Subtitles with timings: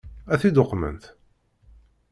[0.33, 1.03] Ad t-id-uqment?